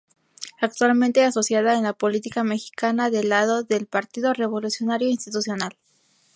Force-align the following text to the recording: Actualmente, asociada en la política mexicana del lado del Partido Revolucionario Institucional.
Actualmente, 0.59 1.23
asociada 1.23 1.77
en 1.77 1.83
la 1.83 1.93
política 1.93 2.43
mexicana 2.43 3.11
del 3.11 3.29
lado 3.29 3.61
del 3.61 3.85
Partido 3.85 4.33
Revolucionario 4.33 5.07
Institucional. 5.07 5.77